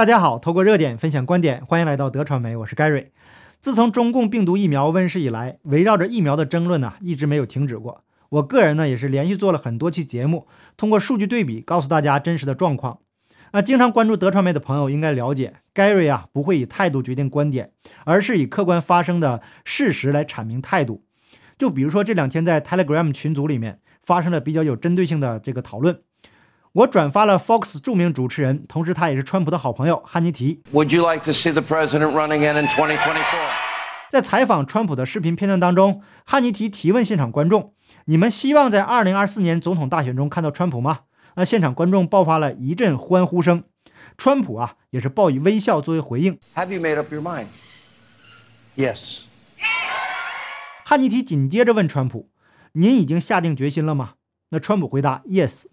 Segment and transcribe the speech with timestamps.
[0.00, 3.08] 大家好，透过热点分享观点，欢迎来到德传媒，我是 Gary。
[3.60, 8.02] 自从中共病毒疫苗问世以来，围绕着疫苗的争论呢，一直没有停止过。
[8.30, 10.46] 我个人呢，也是连续做了很多期节目，
[10.78, 13.00] 通过数据对比，告诉大家真实的状况。
[13.52, 17.72] 那经常关注德传媒的朋友应该了解，Gary 啊，不会以态度决定观点，
[18.06, 21.04] 而是以客观发生的事实来阐明态度。
[21.58, 26.00] 就比如说这两天在 Telegram 群组里面发生了比较有针对性的这个讨论。
[26.72, 30.62] 我转发了 Fox 著名主持人，同时他也是川普的好朋友汉尼提。
[30.72, 32.96] Would you like to see the president run again in 2024?
[34.08, 37.74] 在采访川普的视频片段当中，汉尼提提问现场观众
[38.06, 41.00] ：“你们希望在2024年总统大选中看到川普吗？”
[41.34, 43.64] 那现场观众爆发了一阵欢呼声。
[44.16, 46.38] 川普啊，也是报以微笑作为回应。
[46.54, 47.46] Have you made up your mind?
[48.76, 49.22] Yes.
[50.84, 52.30] 汉尼提紧接着问川普
[52.74, 54.12] ：“您已经下定决心了吗？”
[54.50, 55.64] 那川普回答：“Yes。”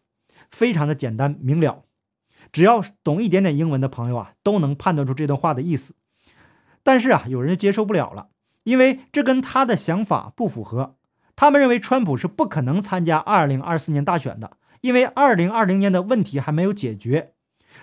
[0.52, 1.84] 非常的简单明了，
[2.52, 5.96] 只要懂一点点英文的朋友啊，都能判断出这段话的意思。
[6.84, 8.30] 但是啊，有人接受不了了，
[8.64, 10.96] 因为这跟他的想法不符合。
[11.36, 17.34] 他们认为川普是不可能参加二零二四年大选的，因为二零二零年的问题还没有解决，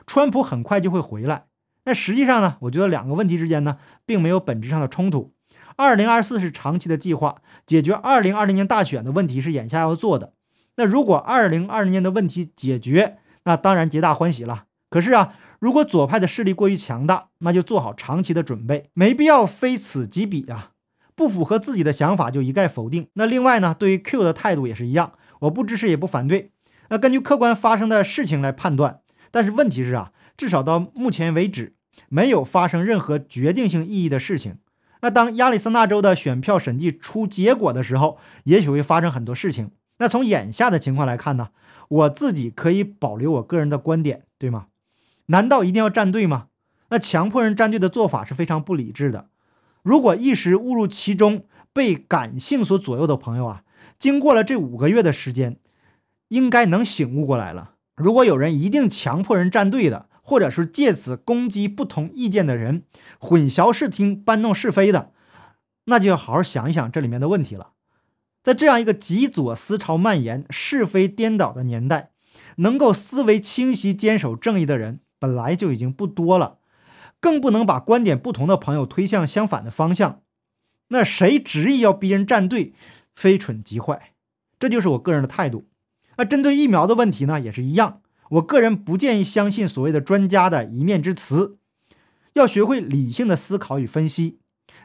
[0.06, 1.44] 川普很快就会回来。
[1.84, 5.34] 那实际上呢，我觉得两个问题之间呢，并没有本质上的冲突。
[5.76, 10.32] 二零二四是长期的计划，解决二零二零年大选的问题是眼下要做的。
[10.76, 14.64] 那如果二零二零年的问题解决，那当然皆大欢喜了。
[14.90, 20.72] 可是啊，如果左派的势力过于强大，那就做好长期的准备，没必要非此即彼啊。
[21.16, 23.08] 不符合自己的想法就一概否定。
[23.14, 26.50] 那另外呢，对于 Q 的态度也是一样，我不支持也不反对。
[26.88, 29.00] 那根据客观发生的事情来判断。
[29.30, 31.74] 但是问题是啊，至少到目前为止，
[32.08, 34.58] 没有发生任何决定性意义的事情。
[35.02, 39.70] 那当亚利桑那州的选票审计出结果的时候，也许会发生很多事情。
[39.98, 41.50] 那从眼下的情况来看呢，
[41.88, 44.66] 我自己可以保留我个人的观点，对吗？
[45.26, 46.48] 难道一定要站队吗？
[46.90, 49.28] 那强迫人站队的做法是非常不理智的。
[49.82, 53.64] 如果一时误入其中，被感性所左右的朋友啊，
[53.98, 55.56] 经过了这五个月的时间，
[56.28, 57.72] 应该能醒悟过来了。
[57.96, 62.82] 如果有人一定强迫人站队的，或者是借此攻击不同意见的人，
[63.18, 65.12] 混淆视听、搬弄是非的，
[65.84, 67.72] 那就要好好想一想这里面的问题了。
[68.44, 72.10] 在这样一个极左思潮蔓延、是非颠倒的年代，
[72.56, 76.58] 能够思维清晰、坚守正义的人本来就已经不多了，
[77.18, 80.20] 更不能把观点不同的朋友推向相反的方向。
[80.88, 82.74] 那谁执意要逼人站队，
[83.14, 84.10] 非蠢即坏。
[84.60, 85.66] 这就是我个人的态度。
[86.18, 88.02] 那针对疫苗的问题呢，也是一样。
[88.32, 91.56] 我个人不建议相信所谓的专家的一面之词，
[92.34, 94.40] 要学会理性的思考与分析。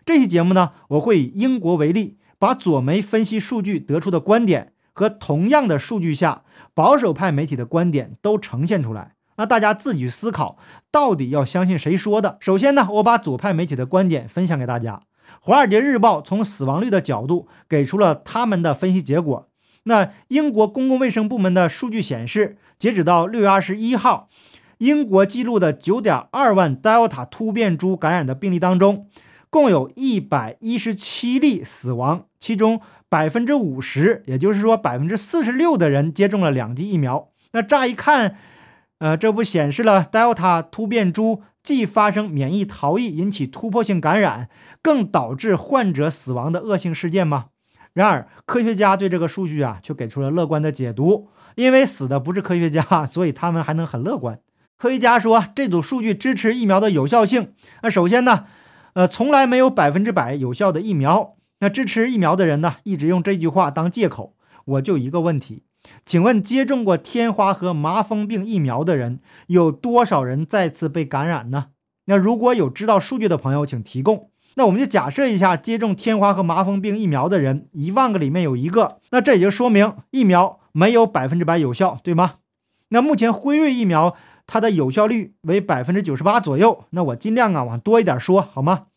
[0.06, 2.16] 这期节目呢，我会以英国为例。
[2.40, 10.58] 把左媒分析数据得出的观点和同样的数据下保守派媒体的观点都呈现出来，那大家自己思考，
[10.90, 12.38] 到底要相信谁说的？
[12.40, 15.02] 首先呢，我把左派媒体的观点分享给大家。
[15.42, 19.50] 《华尔街日报》从死亡率的角度给出了他们的分析结果。
[19.84, 24.30] 那英国公共卫生部门的数据显示，截止到六月二十一号，
[24.80, 29.08] 英国记录的九点二万 Delta 突变株感染的病例当中。
[29.50, 37.30] 共有一百一十七例死亡，其中百分之五十，也就是说百分之四十六的人接种了两剂疫苗。
[37.54, 38.36] 那乍一看，
[39.00, 44.50] 呃，这不显示了 Delta 突变株既发生免疫逃逸，引起突破性感染，
[44.82, 47.48] 更导致患者死亡的恶性事件吗？
[47.94, 51.30] 然而，科学家对这个数据啊，却给出了乐观的解读。
[51.56, 54.40] 因为死的不是科学家， 所以他们还能很乐观。
[54.78, 57.54] 科学家说，这组数据支持疫苗的有效性。
[57.82, 58.46] 那首先呢？
[59.00, 61.38] 呃，从来没有百分之百有效的疫苗。
[61.62, 64.36] 那支持疫苗的人呢，一直用这句话当借口。
[64.66, 65.64] 我就一个问题，
[66.06, 71.68] 请问接种过天花和麻风病疫苗的人，有多少人再次被感染呢？
[72.08, 74.32] 那如果有知道数据的朋友，请提供。
[74.56, 82.34] 那我们就假设一下，接种天花和麻风病疫苗的人，一万个里面有一个，那这也就说明疫苗没有百分之百有效，对吗？
[82.90, 84.18] 那目前辉瑞疫苗。
[84.52, 88.88] 它的有效率为百分之九十八左右，那我尽量啊往多一点说好吗？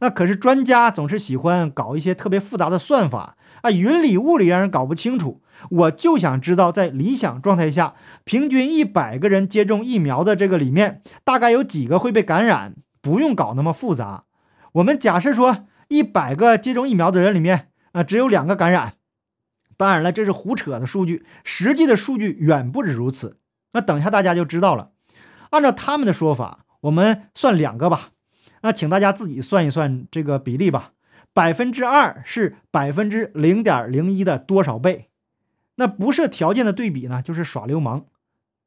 [0.00, 5.42] 那可是专家总是喜欢搞一些特别复杂的算法啊，云里雾里让人搞不清楚。
[5.70, 7.94] 我就想知道，在理想状态下，
[8.24, 12.76] 平均一百个人接种疫苗的这个里面，大概有几个会被感染？
[13.02, 14.24] 不用搞那么复杂。
[14.72, 18.94] 我们假设说，一百个接种疫苗的人里面啊，只有两个感染。
[19.76, 23.38] 当然了，这是胡扯的数据，实际的数据远不止如此。
[23.72, 24.92] 那等一下大家就知道了。
[25.50, 28.10] 按照他们的说法，我们算两个吧。
[28.62, 30.92] 那请大家自己算一算这个比例吧。
[31.32, 35.08] 百分之二是百分之零点零一的多少倍？
[35.76, 38.06] 那不设条件的对比呢，就是耍流氓。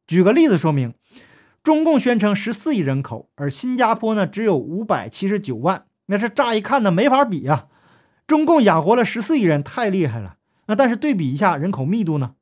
[0.08, 0.94] 举个例子说明：
[1.62, 7.68] 中共宣称十四亿人口，而新加坡呢只有五百七十九万，那是乍一看呢没法比呀。
[8.26, 10.38] 中共养活了十四亿人，太厉害了。
[10.68, 12.36] 那但是对比一下人口密度呢？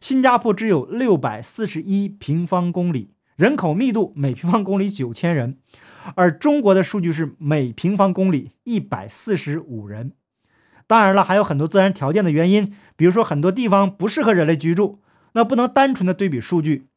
[0.00, 5.58] 新加坡只有六百四十一平方公里，人口密度每平方公里九千人，
[6.14, 10.12] 而中国的数据是每平方公里一百四十五人。
[10.86, 15.00] 当然了，还有很多自然条件的原因，比如说很多地方不适合人类居住，
[15.34, 16.88] 那不能单纯的对比数据。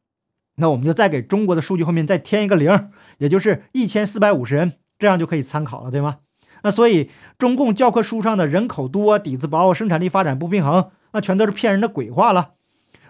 [0.56, 6.18] 那我们就再给中国的数据后面再添一个零，也就是一千四百五十人，这样就可以参考了，对吗？
[6.62, 12.54] 那所以中共教科书上的人口多、底子薄、生产力发展不平衡，那全都是骗人的鬼话了。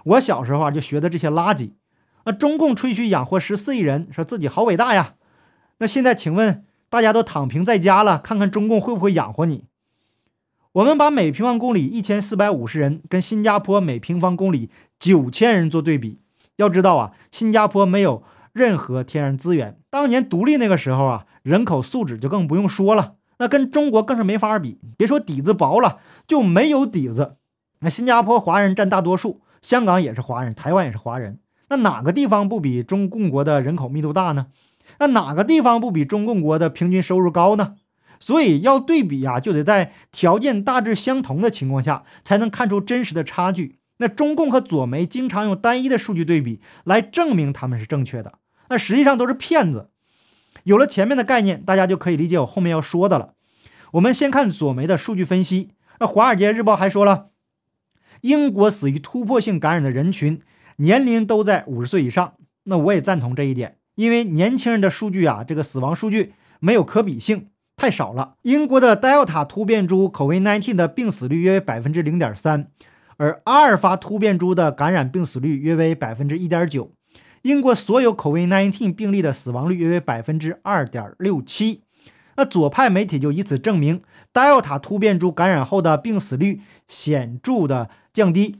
[0.04, 1.72] 我小时候啊就学的这些垃圾。
[2.26, 5.14] 那中共吹嘘养活十四亿人，说自己好伟大呀。
[5.78, 9.64] 那现在请问大家都躺平在家了，看看中共会不会养活你？
[10.72, 16.18] 我们把每平方公里一千四百五十人跟新加坡每平方公里九千人做对比。
[16.56, 18.22] 要知道啊，新加坡没有
[18.52, 24.78] 任何天然资源，当年独立那个时候啊，人口素质就更不用说了，那跟中国更是没法比。
[24.96, 27.36] 别说底子薄了，就没有底子。
[27.80, 31.40] 那新加坡华人占大多数，香港也是华人，台湾也是华人。
[31.68, 34.46] 那哪个地方不比中共国的人口密度大呢？
[34.98, 37.76] 那哪个地方不比中共国的平均收入高呢？
[38.20, 43.78] 所以要对比呀，就得在条件大致相同的情况下，才能看出真实的差距。
[43.98, 48.38] 那中共和左媒经常用单一的数据对比来证明他们是正确的，
[48.68, 49.90] 那实际上都是骗子。
[50.64, 53.34] 有了前面的概念，大家就可以理解我后面要说的了。
[53.92, 55.70] 我们先看左媒的数据分析。
[56.00, 57.28] 那《华尔街日报》还说了，
[58.22, 60.40] 英国死于突破性感染的人群
[60.76, 62.34] 年龄都在五十岁以上。
[62.64, 68.34] 那我也赞同这一点，因为年轻人的数据啊，这个死亡数据没有可比性，太少了。
[68.42, 72.68] 英国的 Delta 突变株 COVID-19 的病死率约为百分之零点三。
[73.16, 76.90] 而阿尔法突变株的感染病死率约为百分之一点九，
[77.42, 81.82] 英国所有 COVID-19 病例的死亡率约为百分之二点六七。
[82.36, 84.02] 那左派媒体就以此证明
[84.32, 88.56] ，Delta 突变株感染后的病死率显著的降低，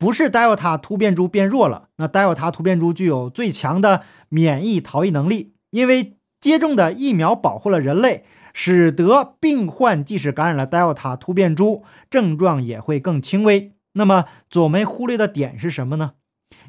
[0.00, 1.90] 不是 Delta 突变株变弱了。
[1.98, 8.24] 那 Delta 突变株具有最强的免疫逃逸能力，因为接种的疫苗保护了人类。
[8.52, 13.74] 使得病患即使感染了 Delta 突变株，症状也会更轻微。
[13.92, 16.14] 那么左梅忽略的点是什么呢？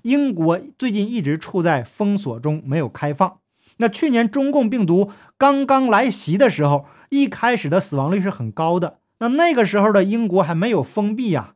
[0.03, 3.39] 英国最近一直处在封锁中，没有开放。
[3.77, 8.99] 那去年中共病毒刚刚来袭的时候，一开始的死亡率是很高的。
[9.17, 11.55] 那那个时候的英国还没有封闭呀，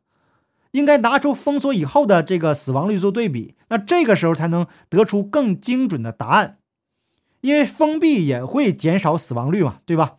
[0.76, 6.58] 应该拿出封锁以后的这个死亡率做对比，那这个时候才能得出更精准的答案。
[7.40, 10.16] 因为封闭也会减少死亡率嘛，对吧？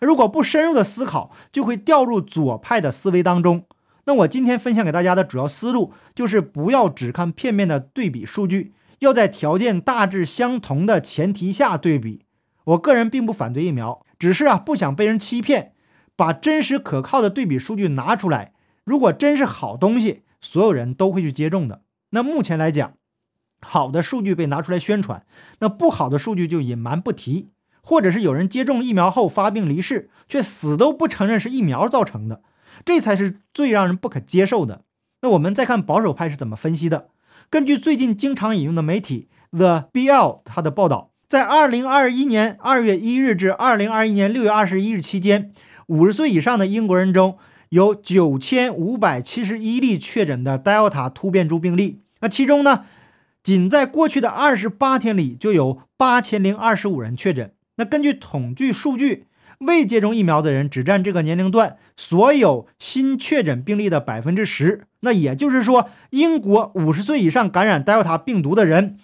[0.00, 3.64] 如果不深入的思考，就会掉入左派的思维当中。
[4.06, 12.24] 那我今天分享给大家的主要思路就是，不要只看片面的对比数据，要在条件大致相同的前提下对比。
[12.64, 15.74] 我个人并不反对疫苗，只是啊不想被人欺骗，
[16.16, 18.52] 把真实可靠的对比数据拿出来。
[18.84, 21.82] 如果真是好东西，所有人都会去接种的。
[22.10, 22.94] 那目前来讲。
[23.64, 25.24] 好的数据被拿出来宣传，
[25.60, 27.50] 那不好的数据就隐瞒不提，
[27.80, 32.42] 或者是有人接种疫苗后发病离世，却死都不承认是疫苗造成的，
[32.84, 34.82] 这才是最让人不可接受的。
[35.20, 37.10] 那我们再看保守派是怎么分析的？
[37.48, 45.52] 根据最近经常引用的媒体 The BL 它的报道，在二零二一年二月一日至二零二一年六月二十一日期间，
[45.86, 47.38] 五十岁以上的英国人中
[47.72, 52.84] 有九千五百七十一例确诊的 Delta 突变株病例，那其中呢？
[53.42, 57.54] 仅在过去的二十八天里，就有八千零二十五人确诊。
[57.76, 59.24] 那根据统计数据，
[59.60, 64.86] 未接种疫苗的人只占这个年龄段所有新确诊病例的百分之十。
[65.00, 68.98] 那也就是说，英国五十岁以上感染 Delta 病毒的人，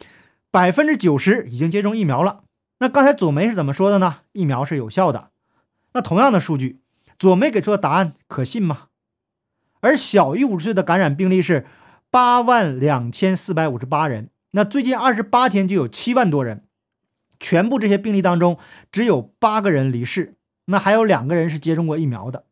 [0.51, 2.41] 百分之九十已经接种疫苗了。
[2.81, 4.19] 那刚才左媒是怎么说的呢？
[4.33, 5.31] 疫苗是有效的。
[5.95, 6.81] 那同样的数据，
[7.19, 8.87] 左梅给出的答案可信吗？
[9.81, 11.67] 而小于五十岁的感染病例是。
[12.11, 16.65] 八万两千四百五十八人，那最近二十八天就有七万多人，
[17.39, 18.57] 全部这些病例当中
[18.91, 22.47] 只有八个人离世，那还有两个人是接种过疫苗的。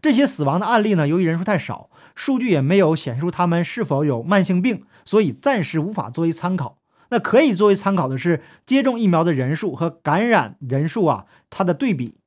[0.00, 6.78] 这些死亡的案例呢，由于人数太少，数据也没有显示出他们是否有慢性病，所以暂时无法作为参考。
[7.08, 12.20] 那可以作为参考的是接种疫苗的人数和感染人数啊，它的对比。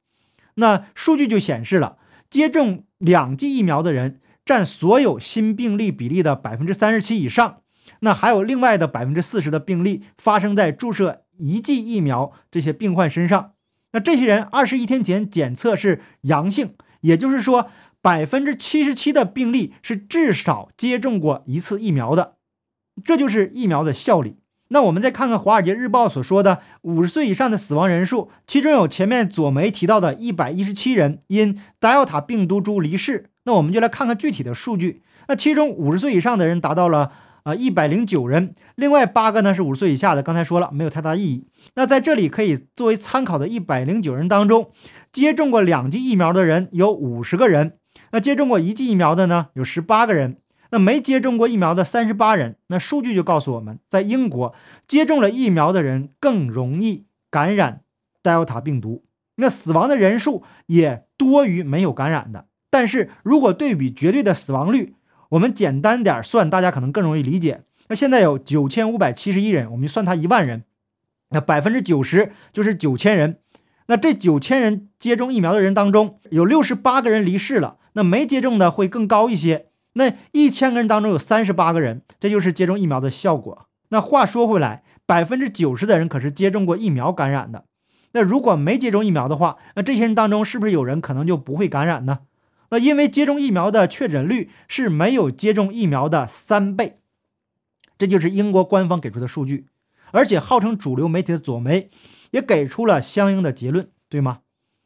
[0.55, 1.97] 那数据就显示了
[2.29, 4.19] 接种两剂疫苗的人。
[4.45, 7.63] 占所有新病例比例的百分之三十七以上，
[8.01, 13.53] 那还有另外的百分之四十的病例发生在注射一剂疫苗这些病患身上。
[13.93, 17.71] 那这些人二十一天前检测是阳性，也就是说
[18.03, 22.35] 百分之七十七的病例是至少接种过一次疫苗的。
[23.03, 24.37] 这就是疫苗的效力。
[24.69, 33.29] 那我们再看看《华尔街日报》所说的五十岁以上的死亡人数，其中有前面左媒提到的一百一十七人因德尔塔病毒株离世。
[33.43, 35.03] 那我们就来看看具体的数据。
[35.27, 37.11] 那其中五十岁以上的人达到了
[37.43, 40.23] 啊一百零九人，另外八个呢是五十岁以下的。
[40.23, 41.47] 刚才说了没有太大意义。
[41.75, 44.71] 那在这里可以作为参考的一百零九人当中，
[45.11, 47.77] 接种过两剂疫苗的人有五十个人，
[48.11, 50.37] 那接种过一剂疫苗的呢有十八个人，
[50.71, 52.57] 那没接种过疫苗的三十八人。
[52.67, 54.53] 那数据就告诉我们在英国
[54.87, 57.81] 接种了疫苗的人更容易感染
[58.21, 59.03] 德尔塔病毒，
[59.35, 62.47] 那死亡的人数也多于没有感染的。
[62.69, 64.95] 但是如果对比绝对的死亡率，
[65.29, 67.63] 我们简单点算，大家可能更容易理解。
[67.87, 70.63] 那现在有九千五百七十一人，我们就算他一万人，
[71.29, 73.39] 那百分之九十就是九千人。
[73.87, 77.77] 那这九千人接种疫苗的人当中，有六十八个人离世了。
[77.93, 79.67] 那没接种的会更高一些。
[79.97, 83.67] 那一千个人当中有三十八个人，这就是接种疫苗的效果。
[83.89, 87.65] 那话说回来，百分之九十的人可是接种过疫苗感染的。
[88.11, 92.19] 那如果没接种疫苗的话，那这些人当中是不是有人可能就不会感染呢？
[92.71, 96.99] 那因为接种疫苗的确诊率是没有接种疫苗的三倍，
[97.97, 99.67] 这就是英国官方给出的数据，
[100.11, 101.89] 而且号称主流媒体的左媒
[102.31, 104.39] 也给出了相应的结论，对吗？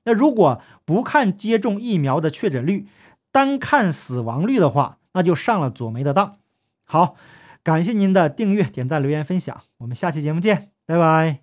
[0.06, 2.88] 那如果不看接种疫苗的确诊率，
[3.32, 6.38] 单看死亡率的话，那就上了左梅的当。
[6.86, 7.16] 好，
[7.64, 11.42] 感谢您的订阅、点赞、留言、分享，我们下期节目见，拜拜。